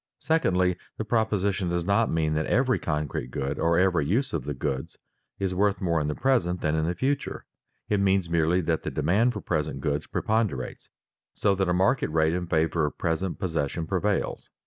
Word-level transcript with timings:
Secondly, 0.17 0.77
the 0.97 1.05
proposition 1.05 1.69
does 1.69 1.85
not 1.85 2.09
mean 2.09 2.33
that 2.33 2.47
every 2.47 2.79
concrete 2.79 3.29
good, 3.29 3.59
or 3.59 3.77
every 3.77 4.03
use 4.03 4.33
of 4.33 4.45
the 4.45 4.53
goods, 4.55 4.97
is 5.37 5.53
worth 5.53 5.79
more 5.79 6.01
in 6.01 6.07
the 6.07 6.15
present 6.15 6.59
than 6.61 6.73
in 6.73 6.87
the 6.87 6.95
future; 6.95 7.45
it 7.87 7.99
means 7.99 8.27
merely 8.27 8.61
that 8.61 8.81
the 8.81 8.89
demand 8.89 9.31
for 9.31 9.41
present 9.41 9.79
goods 9.79 10.07
preponderates 10.07 10.89
so 11.35 11.53
that 11.53 11.69
a 11.69 11.73
market 11.75 12.09
rate 12.09 12.33
in 12.33 12.47
favor 12.47 12.87
of 12.87 12.97
present 12.97 13.37
possession 13.37 13.85
prevails. 13.85 14.49